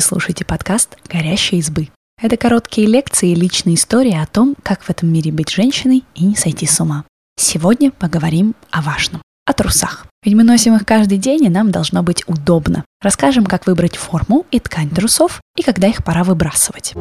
Вы 0.00 0.04
слушаете 0.04 0.46
подкаст 0.46 0.96
«Горящие 1.12 1.60
избы». 1.60 1.90
Это 2.18 2.38
короткие 2.38 2.86
лекции 2.86 3.32
и 3.32 3.34
личные 3.34 3.74
истории 3.74 4.16
о 4.16 4.24
том, 4.24 4.56
как 4.62 4.80
в 4.80 4.88
этом 4.88 5.12
мире 5.12 5.30
быть 5.30 5.50
женщиной 5.50 6.04
и 6.14 6.24
не 6.24 6.36
сойти 6.36 6.64
с 6.64 6.80
ума. 6.80 7.04
Сегодня 7.36 7.90
поговорим 7.90 8.54
о 8.70 8.80
важном– 8.80 9.20
о 9.44 9.52
трусах. 9.52 10.06
Ведь 10.24 10.34
мы 10.34 10.42
носим 10.42 10.74
их 10.74 10.86
каждый 10.86 11.18
день, 11.18 11.44
и 11.44 11.50
нам 11.50 11.70
должно 11.70 12.02
быть 12.02 12.26
удобно. 12.26 12.82
Расскажем, 13.02 13.44
как 13.44 13.66
выбрать 13.66 13.98
форму 13.98 14.46
и 14.50 14.58
ткань 14.58 14.88
трусов, 14.88 15.42
и 15.54 15.62
когда 15.62 15.86
их 15.88 16.02
пора 16.02 16.24
выбрасывать. 16.24 16.94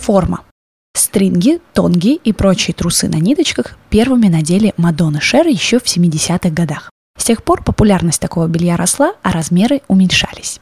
Форма. 0.00 0.40
Стринги, 0.96 1.60
тонги 1.72 2.16
и 2.16 2.32
прочие 2.32 2.74
трусы 2.74 3.06
на 3.06 3.20
ниточках 3.20 3.78
первыми 3.90 4.26
надели 4.26 4.74
Мадонна 4.76 5.20
Шер 5.20 5.46
еще 5.46 5.78
в 5.78 5.84
70-х 5.84 6.50
годах. 6.50 6.90
С 7.16 7.24
тех 7.24 7.42
пор 7.42 7.62
популярность 7.62 8.20
такого 8.20 8.46
белья 8.48 8.76
росла, 8.76 9.14
а 9.22 9.32
размеры 9.32 9.82
уменьшались. 9.88 10.60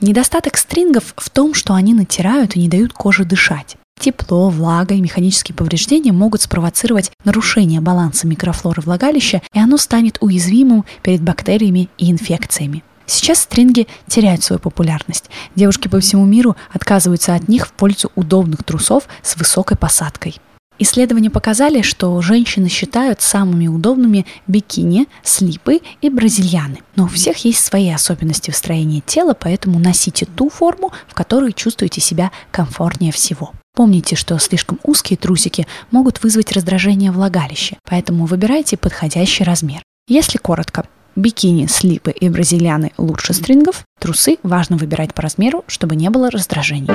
Недостаток 0.00 0.56
стрингов 0.56 1.14
в 1.16 1.30
том, 1.30 1.54
что 1.54 1.74
они 1.74 1.94
натирают 1.94 2.56
и 2.56 2.60
не 2.60 2.68
дают 2.68 2.92
коже 2.92 3.24
дышать. 3.24 3.76
Тепло, 4.00 4.48
влага 4.48 4.94
и 4.94 5.00
механические 5.00 5.54
повреждения 5.54 6.12
могут 6.12 6.40
спровоцировать 6.40 7.12
нарушение 7.24 7.82
баланса 7.82 8.26
микрофлоры 8.26 8.80
влагалища, 8.80 9.42
и 9.52 9.58
оно 9.58 9.76
станет 9.76 10.16
уязвимым 10.22 10.86
перед 11.02 11.20
бактериями 11.20 11.90
и 11.98 12.10
инфекциями. 12.10 12.82
Сейчас 13.04 13.40
стринги 13.40 13.88
теряют 14.06 14.42
свою 14.42 14.58
популярность. 14.58 15.28
Девушки 15.54 15.88
по 15.88 16.00
всему 16.00 16.24
миру 16.24 16.56
отказываются 16.72 17.34
от 17.34 17.48
них 17.48 17.66
в 17.66 17.72
пользу 17.72 18.10
удобных 18.14 18.64
трусов 18.64 19.04
с 19.22 19.36
высокой 19.36 19.76
посадкой. 19.76 20.36
Исследования 20.82 21.28
показали, 21.28 21.82
что 21.82 22.18
женщины 22.22 22.70
считают 22.70 23.20
самыми 23.20 23.66
удобными 23.68 24.24
бикини, 24.46 25.08
слипы 25.22 25.80
и 26.00 26.08
бразильяны. 26.08 26.78
Но 26.96 27.04
у 27.04 27.08
всех 27.08 27.44
есть 27.44 27.62
свои 27.62 27.90
особенности 27.90 28.50
в 28.50 28.56
строении 28.56 29.00
тела, 29.04 29.36
поэтому 29.38 29.78
носите 29.78 30.24
ту 30.24 30.48
форму, 30.48 30.90
в 31.06 31.12
которой 31.12 31.52
чувствуете 31.52 32.00
себя 32.00 32.30
комфортнее 32.50 33.12
всего. 33.12 33.52
Помните, 33.74 34.16
что 34.16 34.38
слишком 34.38 34.80
узкие 34.82 35.18
трусики 35.18 35.66
могут 35.90 36.22
вызвать 36.22 36.50
раздражение 36.52 37.12
влагалища, 37.12 37.76
поэтому 37.84 38.24
выбирайте 38.24 38.78
подходящий 38.78 39.44
размер. 39.44 39.82
Если 40.08 40.38
коротко, 40.38 40.86
бикини, 41.14 41.66
слипы 41.66 42.10
и 42.10 42.30
бразильяны 42.30 42.92
лучше 42.96 43.34
стрингов, 43.34 43.84
трусы 44.00 44.38
важно 44.42 44.78
выбирать 44.78 45.12
по 45.12 45.20
размеру, 45.20 45.62
чтобы 45.66 45.94
не 45.94 46.08
было 46.08 46.30
раздражений. 46.30 46.88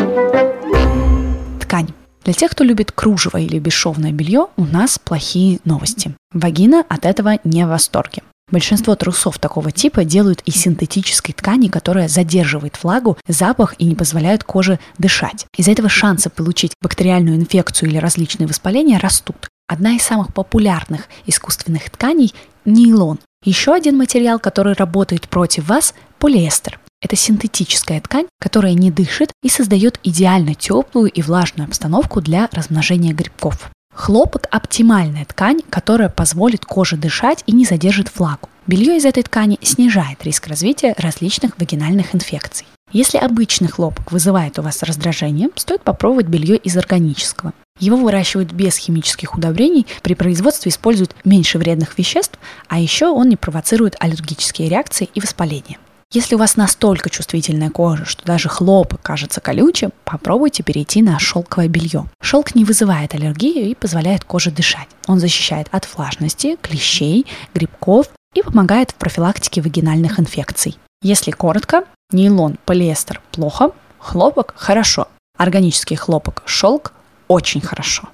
Ткань. 1.59 1.89
Для 2.25 2.33
тех, 2.33 2.51
кто 2.51 2.63
любит 2.63 2.91
кружево 2.91 3.37
или 3.37 3.59
бесшовное 3.59 4.11
белье, 4.11 4.47
у 4.57 4.65
нас 4.65 4.97
плохие 4.97 5.59
новости. 5.63 6.15
Вагина 6.33 6.83
от 6.89 7.05
этого 7.05 7.39
не 7.43 7.65
в 7.65 7.69
восторге. 7.69 8.23
Большинство 8.51 8.95
трусов 8.95 9.39
такого 9.39 9.71
типа 9.71 10.03
делают 10.03 10.41
из 10.41 10.55
синтетической 10.55 11.33
ткани, 11.33 11.67
которая 11.67 12.07
задерживает 12.07 12.83
влагу, 12.83 13.17
запах 13.27 13.75
и 13.77 13.85
не 13.85 13.95
позволяет 13.95 14.43
коже 14.43 14.79
дышать. 14.97 15.45
Из-за 15.55 15.71
этого 15.71 15.87
шансы 15.87 16.29
получить 16.29 16.73
бактериальную 16.81 17.37
инфекцию 17.37 17.89
или 17.89 17.97
различные 17.97 18.47
воспаления 18.47 18.97
растут. 18.97 19.47
Одна 19.67 19.95
из 19.95 20.03
самых 20.03 20.33
популярных 20.33 21.07
искусственных 21.27 21.89
тканей– 21.91 22.33
нейлон. 22.65 23.19
Еще 23.43 23.73
один 23.73 23.97
материал, 23.97 24.39
который 24.39 24.73
работает 24.73 25.27
против 25.27 25.67
вас– 25.67 25.93
полиэстер. 26.19 26.79
Это 27.01 27.15
синтетическая 27.15 28.01
ткань, 28.01 28.25
которая 28.39 28.73
не 28.73 28.89
дышит 28.89 29.31
и 29.43 29.49
создает 29.49 29.99
идеально 30.03 30.55
теплую 30.55 31.11
и 31.11 31.21
влажную 31.21 31.67
обстановку 31.67 32.21
для 32.21 32.49
размножения 32.51 33.13
грибков. 33.13 33.69
Хлопок– 33.93 34.47
оптимальная 34.51 35.25
ткань, 35.25 35.61
которая 35.69 36.09
позволит 36.09 36.65
коже 36.65 36.97
дышать 36.97 37.43
и 37.47 37.53
не 37.53 37.63
задержит 37.63 38.11
влагу. 38.17 38.49
Белье 38.67 38.97
из 38.97 39.05
этой 39.05 39.23
ткани 39.23 39.57
снижает 39.61 40.23
риск 40.23 40.47
развития 40.47 40.95
различных 40.97 41.57
вагинальных 41.57 42.15
инфекций. 42.15 42.65
Если 42.91 43.17
обычный 43.17 43.67
хлопок 43.67 44.11
вызывает 44.11 44.59
у 44.59 44.63
вас 44.63 44.83
раздражение, 44.83 45.49
стоит 45.55 45.81
попробовать 45.81 46.27
белье 46.27 46.57
из 46.57 46.75
органического. 46.75 47.53
Его 47.79 47.97
выращивают 47.97 48.51
без 48.51 48.77
химических 48.77 49.35
удобрений, 49.35 49.85
при 50.01 50.13
производстве 50.13 50.69
используют 50.69 51.15
меньше 51.23 51.57
вредных 51.57 51.97
веществ, 51.97 52.39
а 52.67 52.79
еще 52.79 53.07
он 53.07 53.29
не 53.29 53.35
провоцирует 53.35 53.95
аллергические 53.99 54.69
реакции 54.69 55.09
и 55.13 55.19
воспаления. 55.19 55.77
Если 56.11 56.35
у 56.35 56.37
вас 56.37 56.55
настолько 56.55 57.09
чувствительная 57.09 57.69
кожа, 57.69 58.05
что 58.05 58.23
даже 58.25 58.47
хлопок 58.47 59.01
кажется 59.01 59.41
колючим, 59.41 59.91
попробуйте 60.05 60.63
перейти 60.63 61.01
на 61.01 61.19
шелковое 61.19 61.67
белье. 61.67 62.05
Шелк 62.21 62.55
не 62.55 62.63
вызывает 62.63 63.13
аллергию 63.15 63.69
и 63.69 63.75
позволяет 63.75 64.23
коже 64.23 64.51
дышать. 64.51 64.87
Он 65.07 65.19
защищает 65.19 65.67
от 65.71 65.87
влажности, 65.93 66.57
клещей, 66.61 67.25
грибков 67.53 68.09
и 68.33 68.41
помогает 68.41 68.91
в 68.91 68.95
профилактике 68.95 69.61
вагинальных 69.61 70.19
инфекций. 70.19 70.77
Если 71.01 71.31
коротко, 71.31 71.83
нейлон, 72.11 72.57
полиэстер– 72.65 73.21
плохо, 73.31 73.71
хлопок– 73.99 74.53
хорошо, 74.57 75.07
органический 75.37 75.95
хлопок, 75.95 76.43
шелк– 76.45 76.93
очень 77.27 77.61
хорошо. 77.61 78.09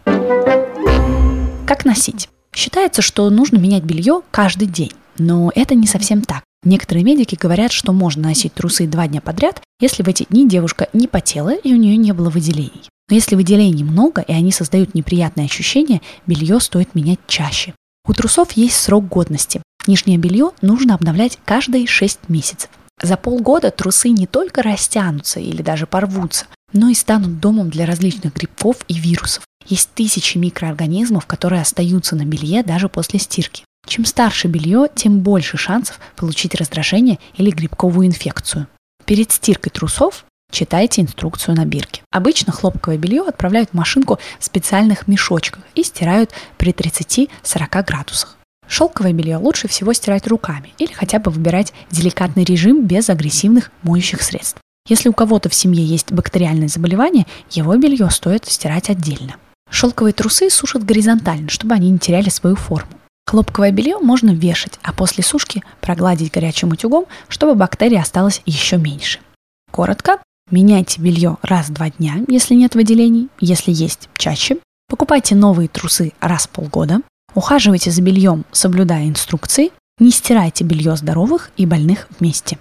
Как 1.67 1.85
носить? 1.85 2.29
Считается, 2.53 3.01
что 3.01 3.29
нужно 3.29 3.57
менять 3.57 3.83
белье 3.83 4.21
каждый 4.31 4.67
день, 4.67 4.93
но 5.17 5.51
это 5.53 5.75
не 5.75 5.87
совсем 5.87 6.21
так. 6.21 6.43
Некоторые 6.63 7.03
медики 7.03 7.35
говорят, 7.35 7.71
что 7.71 7.91
можно 7.91 8.23
носить 8.23 8.53
трусы 8.53 8.85
два 8.85 9.07
дня 9.07 9.19
подряд, 9.19 9.61
если 9.79 10.03
в 10.03 10.07
эти 10.07 10.27
дни 10.29 10.47
девушка 10.47 10.87
не 10.93 11.07
потела 11.07 11.55
и 11.55 11.73
у 11.73 11.77
нее 11.77 11.97
не 11.97 12.11
было 12.11 12.29
выделений. 12.29 12.89
Но 13.09 13.15
если 13.15 13.35
выделений 13.35 13.83
много 13.83 14.21
и 14.21 14.31
они 14.31 14.51
создают 14.51 14.93
неприятные 14.93 15.45
ощущения, 15.45 16.01
белье 16.27 16.59
стоит 16.59 16.93
менять 16.93 17.19
чаще. 17.27 17.73
У 18.07 18.13
трусов 18.13 18.51
есть 18.53 18.75
срок 18.75 19.07
годности. 19.07 19.61
Нижнее 19.87 20.17
белье 20.17 20.51
нужно 20.61 20.93
обновлять 20.95 21.39
каждые 21.45 21.87
6 21.87 22.29
месяцев. 22.29 22.69
За 23.01 23.17
полгода 23.17 23.71
трусы 23.71 24.09
не 24.09 24.27
только 24.27 24.61
растянутся 24.61 25.39
или 25.39 25.63
даже 25.63 25.87
порвутся, 25.87 26.45
но 26.71 26.89
и 26.89 26.93
станут 26.93 27.39
домом 27.39 27.71
для 27.71 27.87
различных 27.87 28.35
грибков 28.35 28.77
и 28.87 28.93
вирусов. 28.93 29.43
Есть 29.67 29.89
тысячи 29.95 30.37
микроорганизмов, 30.37 31.25
которые 31.25 31.61
остаются 31.61 32.15
на 32.15 32.25
белье 32.25 32.63
даже 32.63 32.89
после 32.89 33.19
стирки. 33.19 33.63
Чем 33.87 34.05
старше 34.05 34.47
белье, 34.47 34.87
тем 34.93 35.19
больше 35.19 35.57
шансов 35.57 35.99
получить 36.15 36.55
раздражение 36.55 37.19
или 37.35 37.51
грибковую 37.51 38.07
инфекцию. 38.07 38.67
Перед 39.05 39.31
стиркой 39.31 39.71
трусов 39.71 40.25
читайте 40.51 41.01
инструкцию 41.01 41.55
на 41.55 41.65
бирке. 41.65 42.01
Обычно 42.11 42.53
хлопковое 42.53 42.97
белье 42.97 43.23
отправляют 43.27 43.71
в 43.71 43.73
машинку 43.73 44.19
в 44.39 44.45
специальных 44.45 45.07
мешочках 45.07 45.63
и 45.75 45.83
стирают 45.83 46.31
при 46.57 46.71
30-40 46.71 47.85
градусах. 47.85 48.37
Шелковое 48.67 49.11
белье 49.11 49.35
лучше 49.35 49.67
всего 49.67 49.91
стирать 49.91 50.27
руками 50.27 50.73
или 50.77 50.93
хотя 50.93 51.19
бы 51.19 51.29
выбирать 51.29 51.73
деликатный 51.89 52.45
режим 52.45 52.85
без 52.85 53.09
агрессивных 53.09 53.71
моющих 53.83 54.21
средств. 54.21 54.61
Если 54.87 55.09
у 55.09 55.13
кого-то 55.13 55.49
в 55.49 55.53
семье 55.53 55.83
есть 55.83 56.11
бактериальное 56.13 56.69
заболевание, 56.69 57.25
его 57.49 57.75
белье 57.75 58.09
стоит 58.09 58.45
стирать 58.45 58.89
отдельно. 58.89 59.35
Шелковые 59.69 60.13
трусы 60.13 60.49
сушат 60.49 60.85
горизонтально, 60.85 61.49
чтобы 61.49 61.75
они 61.75 61.89
не 61.89 61.99
теряли 61.99 62.29
свою 62.29 62.55
форму. 62.55 63.00
Хлопковое 63.25 63.71
белье 63.71 63.99
можно 63.99 64.31
вешать, 64.31 64.79
а 64.81 64.93
после 64.93 65.23
сушки 65.23 65.63
прогладить 65.79 66.31
горячим 66.31 66.69
утюгом, 66.69 67.05
чтобы 67.27 67.55
бактерий 67.55 67.99
осталось 67.99 68.41
еще 68.45 68.77
меньше. 68.77 69.19
Коротко, 69.71 70.19
меняйте 70.49 71.01
белье 71.01 71.37
раз 71.41 71.69
в 71.69 71.73
два 71.73 71.89
дня, 71.89 72.15
если 72.27 72.55
нет 72.55 72.75
выделений, 72.75 73.29
если 73.39 73.71
есть 73.71 74.09
чаще. 74.17 74.57
Покупайте 74.89 75.35
новые 75.35 75.69
трусы 75.69 76.11
раз 76.19 76.47
в 76.47 76.49
полгода. 76.49 77.01
Ухаживайте 77.33 77.91
за 77.91 78.01
бельем, 78.01 78.43
соблюдая 78.51 79.07
инструкции. 79.07 79.71
Не 79.99 80.11
стирайте 80.11 80.65
белье 80.65 80.95
здоровых 80.97 81.51
и 81.55 81.65
больных 81.65 82.07
вместе. 82.19 82.57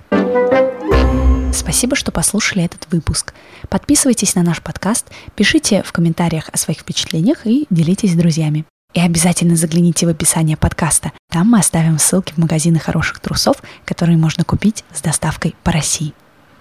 Спасибо, 1.53 1.97
что 1.97 2.12
послушали 2.12 2.65
этот 2.65 2.87
выпуск. 2.93 3.34
Подписывайтесь 3.69 4.37
на 4.37 4.43
наш 4.43 4.62
подкаст, 4.62 5.06
пишите 5.34 5.82
в 5.82 5.91
комментариях 5.93 6.49
о 6.53 6.56
своих 6.56 6.81
впечатлениях 6.81 7.47
и 7.47 7.66
делитесь 7.70 8.12
с 8.12 8.16
друзьями. 8.16 8.65
И 8.92 9.00
обязательно 9.00 9.56
загляните 9.56 10.06
в 10.06 10.08
описание 10.08 10.56
подкаста. 10.56 11.12
Там 11.31 11.50
мы 11.50 11.60
оставим 11.60 11.98
ссылки 11.98 12.32
в 12.32 12.38
магазины 12.38 12.78
хороших 12.78 13.20
трусов, 13.20 13.56
которые 13.84 14.19
можно 14.19 14.44
купить 14.44 14.84
с 14.92 15.00
доставкой 15.00 15.54
по 15.62 15.70
России. 15.70 16.12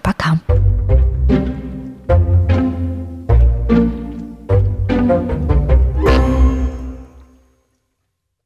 Пока! 0.02 0.40